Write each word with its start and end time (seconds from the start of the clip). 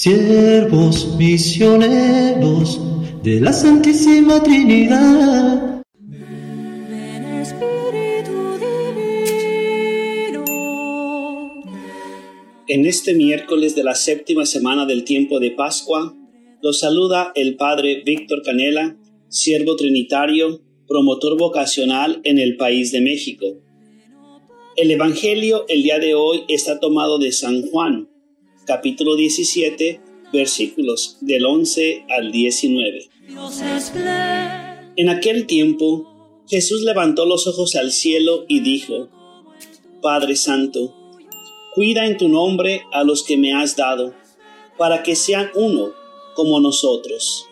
siervos 0.00 1.16
misioneros 1.16 2.80
de 3.24 3.40
la 3.40 3.52
Santísima 3.52 4.40
Trinidad. 4.40 5.82
En 12.68 12.86
este 12.86 13.14
miércoles 13.14 13.74
de 13.74 13.82
la 13.82 13.96
séptima 13.96 14.46
semana 14.46 14.86
del 14.86 15.02
tiempo 15.02 15.40
de 15.40 15.50
Pascua, 15.50 16.14
los 16.62 16.78
saluda 16.78 17.32
el 17.34 17.56
Padre 17.56 18.04
Víctor 18.06 18.42
Canela, 18.44 18.96
siervo 19.28 19.74
trinitario, 19.74 20.60
promotor 20.86 21.36
vocacional 21.36 22.20
en 22.22 22.38
el 22.38 22.56
país 22.56 22.92
de 22.92 23.00
México. 23.00 23.46
El 24.76 24.92
Evangelio 24.92 25.64
el 25.68 25.82
día 25.82 25.98
de 25.98 26.14
hoy 26.14 26.42
está 26.46 26.78
tomado 26.78 27.18
de 27.18 27.32
San 27.32 27.62
Juan, 27.62 28.08
capítulo 28.68 29.16
17, 29.16 29.98
versículos 30.30 31.16
del 31.22 31.46
11 31.46 32.04
al 32.10 32.30
19. 32.30 33.08
En 34.94 35.08
aquel 35.08 35.46
tiempo, 35.46 36.44
Jesús 36.46 36.82
levantó 36.82 37.24
los 37.24 37.46
ojos 37.46 37.76
al 37.76 37.92
cielo 37.92 38.44
y 38.46 38.60
dijo, 38.60 39.08
Padre 40.02 40.36
Santo, 40.36 40.94
cuida 41.74 42.04
en 42.04 42.18
tu 42.18 42.28
nombre 42.28 42.82
a 42.92 43.04
los 43.04 43.24
que 43.24 43.38
me 43.38 43.54
has 43.54 43.74
dado, 43.74 44.12
para 44.76 45.02
que 45.02 45.16
sean 45.16 45.48
uno 45.54 45.94
como 46.34 46.60
nosotros. 46.60 47.46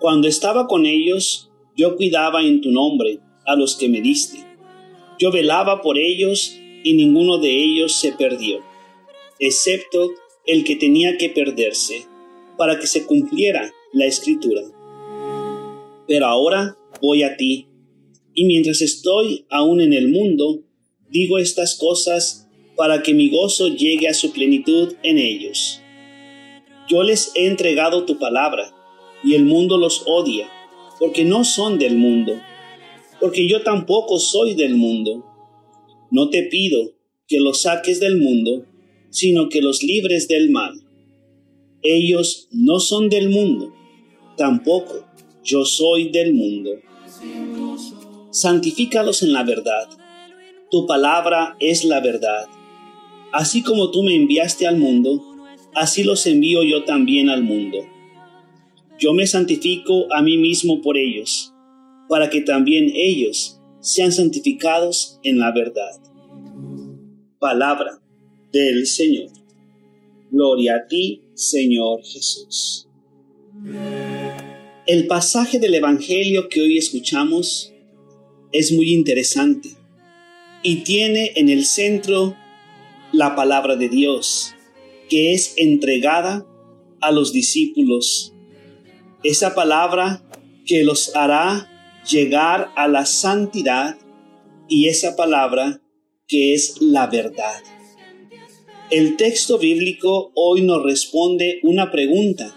Cuando 0.00 0.26
estaba 0.26 0.66
con 0.66 0.86
ellos, 0.86 1.50
yo 1.76 1.94
cuidaba 1.94 2.42
en 2.42 2.62
tu 2.62 2.72
nombre 2.72 3.20
a 3.46 3.54
los 3.54 3.76
que 3.76 3.88
me 3.88 4.00
diste. 4.00 4.44
Yo 5.20 5.30
velaba 5.30 5.82
por 5.82 5.98
ellos 5.98 6.56
y 6.82 6.94
ninguno 6.94 7.38
de 7.38 7.62
ellos 7.62 7.92
se 7.92 8.10
perdió 8.10 8.64
excepto 9.38 10.12
el 10.46 10.64
que 10.64 10.76
tenía 10.76 11.18
que 11.18 11.30
perderse, 11.30 12.06
para 12.56 12.78
que 12.78 12.86
se 12.86 13.04
cumpliera 13.04 13.72
la 13.92 14.06
escritura. 14.06 14.62
Pero 16.06 16.26
ahora 16.26 16.76
voy 17.02 17.22
a 17.22 17.36
ti, 17.36 17.68
y 18.32 18.44
mientras 18.44 18.80
estoy 18.80 19.46
aún 19.50 19.80
en 19.80 19.92
el 19.92 20.08
mundo, 20.08 20.62
digo 21.08 21.38
estas 21.38 21.76
cosas 21.76 22.48
para 22.76 23.02
que 23.02 23.14
mi 23.14 23.30
gozo 23.30 23.68
llegue 23.68 24.08
a 24.08 24.14
su 24.14 24.32
plenitud 24.32 24.94
en 25.02 25.18
ellos. 25.18 25.80
Yo 26.88 27.02
les 27.02 27.32
he 27.34 27.46
entregado 27.46 28.04
tu 28.04 28.18
palabra, 28.18 28.72
y 29.24 29.34
el 29.34 29.44
mundo 29.44 29.78
los 29.78 30.04
odia, 30.06 30.48
porque 30.98 31.24
no 31.24 31.44
son 31.44 31.78
del 31.78 31.96
mundo, 31.96 32.40
porque 33.20 33.48
yo 33.48 33.62
tampoco 33.62 34.18
soy 34.18 34.54
del 34.54 34.76
mundo. 34.76 35.24
No 36.10 36.30
te 36.30 36.44
pido 36.44 36.92
que 37.26 37.40
los 37.40 37.62
saques 37.62 37.98
del 37.98 38.18
mundo, 38.18 38.64
sino 39.10 39.48
que 39.48 39.60
los 39.60 39.82
libres 39.82 40.28
del 40.28 40.50
mal. 40.50 40.82
Ellos 41.82 42.48
no 42.50 42.80
son 42.80 43.08
del 43.08 43.28
mundo, 43.30 43.72
tampoco 44.36 45.06
yo 45.46 45.64
soy 45.64 46.10
del 46.10 46.34
mundo. 46.34 46.70
Santifícalos 48.30 49.22
en 49.22 49.32
la 49.32 49.44
verdad. 49.44 49.88
Tu 50.70 50.86
palabra 50.86 51.56
es 51.60 51.84
la 51.84 52.00
verdad. 52.00 52.46
Así 53.32 53.62
como 53.62 53.92
tú 53.92 54.02
me 54.02 54.16
enviaste 54.16 54.66
al 54.66 54.76
mundo, 54.76 55.22
así 55.74 56.02
los 56.02 56.26
envío 56.26 56.64
yo 56.64 56.84
también 56.84 57.30
al 57.30 57.44
mundo. 57.44 57.78
Yo 58.98 59.12
me 59.12 59.26
santifico 59.26 60.12
a 60.12 60.22
mí 60.22 60.36
mismo 60.36 60.80
por 60.80 60.96
ellos, 60.96 61.52
para 62.08 62.28
que 62.28 62.40
también 62.40 62.90
ellos 62.94 63.60
sean 63.80 64.10
santificados 64.10 65.20
en 65.22 65.38
la 65.38 65.52
verdad. 65.52 65.92
Palabra 67.38 68.00
del 68.56 68.86
Señor. 68.86 69.28
Gloria 70.30 70.76
a 70.76 70.86
ti, 70.88 71.22
Señor 71.34 72.02
Jesús. 72.02 72.88
El 74.86 75.06
pasaje 75.06 75.58
del 75.58 75.74
Evangelio 75.74 76.48
que 76.48 76.62
hoy 76.62 76.78
escuchamos 76.78 77.72
es 78.52 78.72
muy 78.72 78.92
interesante 78.92 79.70
y 80.62 80.76
tiene 80.84 81.32
en 81.36 81.50
el 81.50 81.66
centro 81.66 82.34
la 83.12 83.34
palabra 83.36 83.76
de 83.76 83.88
Dios 83.88 84.54
que 85.10 85.34
es 85.34 85.52
entregada 85.56 86.46
a 87.00 87.12
los 87.12 87.32
discípulos. 87.32 88.32
Esa 89.22 89.54
palabra 89.54 90.22
que 90.64 90.82
los 90.82 91.14
hará 91.14 92.02
llegar 92.10 92.70
a 92.74 92.88
la 92.88 93.04
santidad 93.04 93.98
y 94.68 94.88
esa 94.88 95.14
palabra 95.14 95.82
que 96.26 96.54
es 96.54 96.80
la 96.80 97.06
verdad. 97.06 97.62
El 98.90 99.16
texto 99.16 99.58
bíblico 99.58 100.30
hoy 100.34 100.62
nos 100.62 100.84
responde 100.84 101.58
una 101.64 101.90
pregunta 101.90 102.54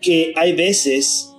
que 0.00 0.32
hay 0.34 0.52
veces 0.52 1.32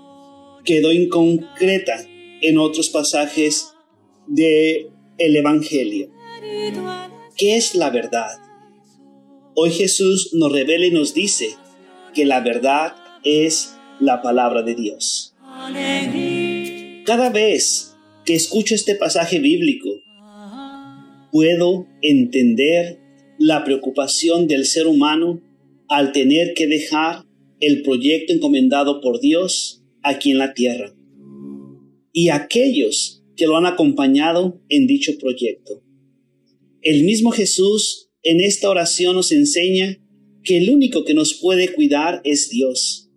quedó 0.64 0.94
inconcreta 0.94 2.06
en 2.42 2.60
otros 2.60 2.88
pasajes 2.88 3.74
de 4.26 4.90
el 5.18 5.36
evangelio. 5.36 6.10
¿Qué 7.36 7.58
es 7.58 7.76
la 7.76 7.90
verdad? 7.90 8.38
Hoy 9.54 9.72
Jesús 9.72 10.34
nos 10.34 10.50
revela 10.50 10.86
y 10.86 10.92
nos 10.92 11.14
dice 11.14 11.50
que 12.14 12.24
la 12.24 12.40
verdad 12.40 12.96
es 13.26 13.76
la 14.00 14.22
palabra 14.22 14.64
de 14.64 14.76
Dios. 14.76 15.36
Cada 17.04 17.30
vez 17.32 17.98
que 18.24 18.36
escucho 18.36 18.76
este 18.76 18.96
pasaje 18.96 19.40
bíblico, 19.40 19.90
puedo 21.34 21.86
entender 22.02 23.07
la 23.40 23.64
preocupación 23.64 24.48
del 24.48 24.66
ser 24.66 24.88
humano 24.88 25.42
al 25.88 26.12
tener 26.12 26.54
que 26.54 26.68
dejar 26.68 27.26
el 27.60 27.82
proyecto 27.82 28.34
encomendado 28.34 29.02
por 29.02 29.20
Dios 29.20 29.82
aquí 30.04 30.32
en 30.32 30.38
la 30.38 30.54
tierra 30.54 30.94
y 32.14 32.30
aquellos 32.30 33.24
que 33.36 33.46
lo 33.46 33.58
han 33.58 33.66
acompañado 33.66 34.60
en 34.70 34.88
dicho 34.88 35.18
proyecto. 35.20 35.84
El 36.82 37.04
mismo 37.04 37.32
Jesús 37.32 38.10
en 38.24 38.42
esta 38.42 38.70
oración 38.70 39.16
nos 39.16 39.32
enseña 39.32 40.00
que 40.44 40.58
el 40.58 40.70
único 40.70 41.06
que 41.06 41.14
nos 41.14 41.36
puede 41.36 41.74
cuidar 41.74 42.22
es 42.24 42.50
Dios, 42.50 43.10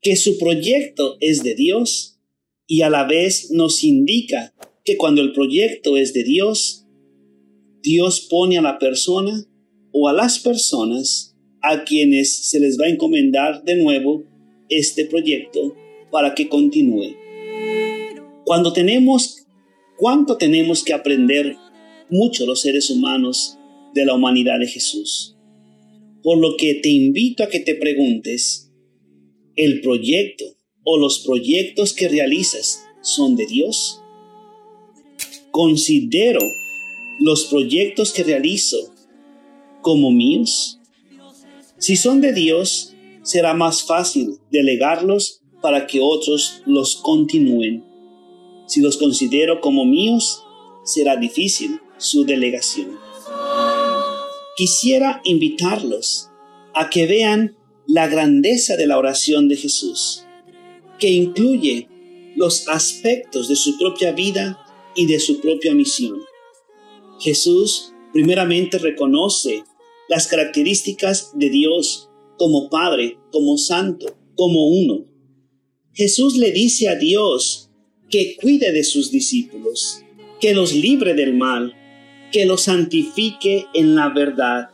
que 0.00 0.16
su 0.16 0.38
proyecto 0.38 1.16
es 1.20 1.42
de 1.42 1.54
Dios 1.54 2.18
y 2.66 2.82
a 2.82 2.90
la 2.90 3.04
vez 3.04 3.50
nos 3.50 3.84
indica 3.84 4.54
que 4.84 4.96
cuando 4.96 5.20
el 5.20 5.32
proyecto 5.32 5.96
es 5.96 6.14
de 6.14 6.24
Dios, 6.24 6.86
Dios 7.82 8.26
pone 8.28 8.58
a 8.58 8.62
la 8.62 8.78
persona 8.78 9.44
o 9.92 10.08
a 10.08 10.12
las 10.12 10.38
personas 10.38 11.34
a 11.62 11.84
quienes 11.84 12.48
se 12.50 12.60
les 12.60 12.78
va 12.78 12.86
a 12.86 12.90
encomendar 12.90 13.64
de 13.64 13.76
nuevo 13.76 14.24
este 14.68 15.04
proyecto 15.04 15.74
para 16.10 16.34
que 16.34 16.48
continúe. 16.48 17.16
Cuando 18.44 18.72
tenemos, 18.72 19.46
¿cuánto 19.96 20.36
tenemos 20.36 20.82
que 20.84 20.92
aprender 20.92 21.56
mucho 22.10 22.46
los 22.46 22.60
seres 22.60 22.90
humanos 22.90 23.58
de 23.94 24.04
la 24.04 24.14
humanidad 24.14 24.58
de 24.58 24.66
Jesús? 24.66 25.36
Por 26.22 26.38
lo 26.38 26.56
que 26.56 26.74
te 26.74 26.88
invito 26.88 27.42
a 27.42 27.48
que 27.48 27.60
te 27.60 27.74
preguntes, 27.74 28.70
¿el 29.56 29.80
proyecto 29.80 30.44
o 30.84 30.98
los 30.98 31.20
proyectos 31.20 31.92
que 31.92 32.08
realizas 32.08 32.84
son 33.02 33.36
de 33.36 33.46
Dios? 33.46 34.00
Considero 35.50 36.40
los 37.20 37.44
proyectos 37.44 38.12
que 38.12 38.24
realizo 38.24 38.78
como 39.82 40.10
míos? 40.10 40.80
Si 41.78 41.96
son 41.96 42.20
de 42.20 42.32
Dios, 42.32 42.94
será 43.22 43.54
más 43.54 43.84
fácil 43.84 44.38
delegarlos 44.50 45.42
para 45.60 45.86
que 45.86 46.00
otros 46.00 46.62
los 46.66 46.96
continúen. 46.96 47.84
Si 48.66 48.80
los 48.80 48.96
considero 48.96 49.60
como 49.60 49.84
míos, 49.84 50.42
será 50.84 51.16
difícil 51.16 51.80
su 51.98 52.24
delegación. 52.24 52.98
Quisiera 54.56 55.20
invitarlos 55.24 56.30
a 56.74 56.88
que 56.88 57.06
vean 57.06 57.56
la 57.86 58.08
grandeza 58.08 58.76
de 58.76 58.86
la 58.86 58.98
oración 58.98 59.48
de 59.48 59.56
Jesús, 59.56 60.24
que 60.98 61.10
incluye 61.10 61.88
los 62.36 62.68
aspectos 62.68 63.48
de 63.48 63.56
su 63.56 63.76
propia 63.78 64.12
vida 64.12 64.64
y 64.94 65.06
de 65.06 65.18
su 65.20 65.40
propia 65.40 65.74
misión. 65.74 66.20
Jesús 67.20 67.92
primeramente 68.12 68.78
reconoce 68.78 69.64
las 70.08 70.26
características 70.26 71.32
de 71.34 71.50
Dios 71.50 72.08
como 72.38 72.70
Padre, 72.70 73.18
como 73.30 73.58
Santo, 73.58 74.16
como 74.34 74.68
uno. 74.68 75.04
Jesús 75.92 76.36
le 76.36 76.50
dice 76.50 76.88
a 76.88 76.96
Dios 76.96 77.70
que 78.08 78.36
cuide 78.40 78.72
de 78.72 78.82
sus 78.82 79.10
discípulos, 79.10 80.02
que 80.40 80.54
los 80.54 80.72
libre 80.72 81.14
del 81.14 81.34
mal, 81.34 81.74
que 82.32 82.46
los 82.46 82.62
santifique 82.62 83.66
en 83.74 83.94
la 83.94 84.08
verdad, 84.08 84.70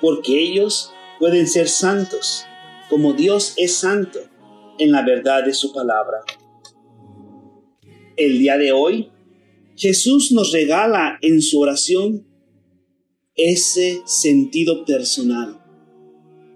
porque 0.00 0.40
ellos 0.42 0.92
pueden 1.18 1.48
ser 1.48 1.68
santos, 1.68 2.44
como 2.90 3.14
Dios 3.14 3.54
es 3.56 3.74
santo, 3.74 4.20
en 4.78 4.92
la 4.92 5.02
verdad 5.02 5.44
de 5.44 5.54
su 5.54 5.72
palabra. 5.72 6.18
El 8.16 8.38
día 8.38 8.58
de 8.58 8.72
hoy 8.72 9.10
Jesús 9.78 10.32
nos 10.32 10.50
regala 10.50 11.20
en 11.22 11.40
su 11.40 11.60
oración 11.60 12.26
ese 13.36 14.02
sentido 14.06 14.84
personal, 14.84 15.62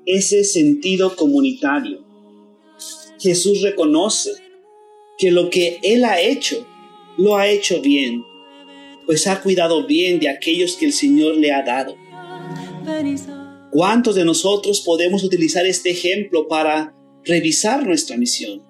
ese 0.06 0.42
sentido 0.42 1.14
comunitario. 1.14 2.04
Jesús 3.20 3.62
reconoce 3.62 4.32
que 5.18 5.30
lo 5.30 5.50
que 5.50 5.78
Él 5.84 6.04
ha 6.04 6.20
hecho, 6.20 6.66
lo 7.16 7.36
ha 7.36 7.46
hecho 7.46 7.80
bien, 7.80 8.24
pues 9.06 9.28
ha 9.28 9.40
cuidado 9.40 9.86
bien 9.86 10.18
de 10.18 10.28
aquellos 10.28 10.74
que 10.74 10.86
el 10.86 10.92
Señor 10.92 11.36
le 11.36 11.52
ha 11.52 11.62
dado. 11.62 11.96
¿Cuántos 13.70 14.16
de 14.16 14.24
nosotros 14.24 14.80
podemos 14.80 15.22
utilizar 15.22 15.64
este 15.64 15.90
ejemplo 15.90 16.48
para 16.48 16.92
revisar 17.24 17.86
nuestra 17.86 18.16
misión 18.16 18.64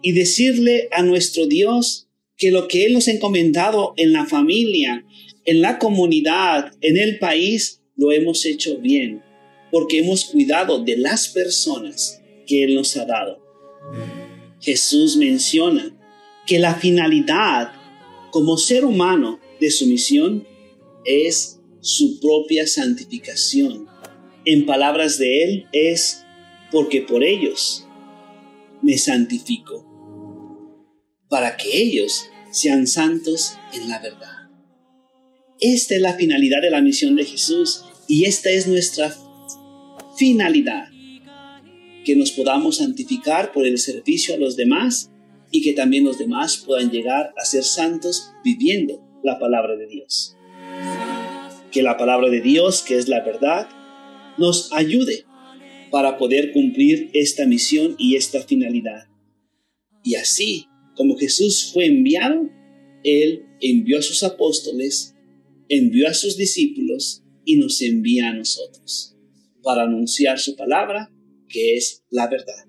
y 0.00 0.12
decirle 0.12 0.88
a 0.92 1.02
nuestro 1.02 1.46
Dios 1.46 2.08
que 2.42 2.50
lo 2.50 2.66
que 2.66 2.84
Él 2.84 2.94
nos 2.94 3.06
ha 3.06 3.12
encomendado 3.12 3.94
en 3.96 4.12
la 4.12 4.26
familia, 4.26 5.06
en 5.44 5.60
la 5.60 5.78
comunidad, 5.78 6.72
en 6.80 6.96
el 6.96 7.20
país, 7.20 7.80
lo 7.94 8.10
hemos 8.10 8.44
hecho 8.44 8.78
bien, 8.78 9.22
porque 9.70 10.00
hemos 10.00 10.24
cuidado 10.24 10.82
de 10.82 10.96
las 10.96 11.28
personas 11.28 12.20
que 12.44 12.64
Él 12.64 12.74
nos 12.74 12.96
ha 12.96 13.04
dado. 13.04 13.40
Jesús 14.60 15.16
menciona 15.16 15.96
que 16.44 16.58
la 16.58 16.74
finalidad 16.74 17.74
como 18.32 18.56
ser 18.56 18.84
humano 18.84 19.38
de 19.60 19.70
su 19.70 19.86
misión 19.86 20.44
es 21.04 21.60
su 21.80 22.18
propia 22.18 22.66
santificación. 22.66 23.86
En 24.44 24.66
palabras 24.66 25.16
de 25.16 25.44
Él 25.44 25.66
es 25.70 26.24
porque 26.72 27.02
por 27.02 27.22
ellos 27.22 27.86
me 28.82 28.98
santifico, 28.98 29.86
para 31.28 31.56
que 31.56 31.80
ellos 31.80 32.28
sean 32.52 32.86
santos 32.86 33.58
en 33.72 33.88
la 33.88 33.98
verdad. 33.98 34.48
Esta 35.58 35.94
es 35.94 36.00
la 36.00 36.14
finalidad 36.14 36.60
de 36.60 36.70
la 36.70 36.80
misión 36.80 37.16
de 37.16 37.24
Jesús 37.24 37.84
y 38.06 38.24
esta 38.26 38.50
es 38.50 38.68
nuestra 38.68 39.14
finalidad, 40.16 40.88
que 42.04 42.14
nos 42.14 42.32
podamos 42.32 42.76
santificar 42.76 43.52
por 43.52 43.66
el 43.66 43.78
servicio 43.78 44.34
a 44.34 44.38
los 44.38 44.56
demás 44.56 45.10
y 45.50 45.62
que 45.62 45.72
también 45.72 46.04
los 46.04 46.18
demás 46.18 46.58
puedan 46.58 46.90
llegar 46.90 47.32
a 47.36 47.44
ser 47.44 47.64
santos 47.64 48.32
viviendo 48.44 49.02
la 49.22 49.38
palabra 49.38 49.76
de 49.76 49.86
Dios. 49.86 50.36
Que 51.70 51.82
la 51.82 51.96
palabra 51.96 52.28
de 52.28 52.40
Dios, 52.40 52.82
que 52.82 52.98
es 52.98 53.08
la 53.08 53.24
verdad, 53.24 53.68
nos 54.36 54.72
ayude 54.72 55.24
para 55.90 56.18
poder 56.18 56.52
cumplir 56.52 57.10
esta 57.14 57.46
misión 57.46 57.94
y 57.98 58.16
esta 58.16 58.42
finalidad. 58.42 59.06
Y 60.02 60.16
así 60.16 60.66
como 60.96 61.16
Jesús 61.16 61.70
fue 61.72 61.86
enviado, 61.86 62.50
Él 63.04 63.44
envió 63.60 63.98
a 63.98 64.02
sus 64.02 64.22
apóstoles, 64.22 65.14
envió 65.68 66.08
a 66.08 66.14
sus 66.14 66.36
discípulos 66.36 67.22
y 67.44 67.56
nos 67.56 67.80
envía 67.80 68.28
a 68.28 68.34
nosotros 68.34 69.16
para 69.62 69.84
anunciar 69.84 70.38
su 70.38 70.56
palabra, 70.56 71.12
que 71.48 71.76
es 71.76 72.04
la 72.10 72.28
verdad. 72.28 72.66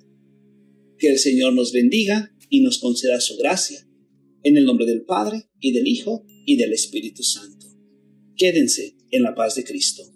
Que 0.98 1.10
el 1.10 1.20
Señor 1.20 1.54
nos 1.54 1.74
bendiga 1.74 2.36
y 2.50 2.62
nos 2.62 2.80
conceda 2.80 3.20
su 3.20 3.36
gracia. 3.38 3.88
En 4.44 4.58
el 4.58 4.66
nombre 4.66 4.86
del 4.86 5.04
Padre, 5.04 5.50
y 5.60 5.72
del 5.72 5.88
Hijo, 5.88 6.26
y 6.46 6.58
del 6.58 6.74
Espíritu 6.74 7.24
Santo. 7.24 7.66
Quédense 8.36 8.96
en 9.12 9.24
la 9.24 9.34
paz 9.36 9.56
de 9.56 9.64
Cristo. 9.64 10.13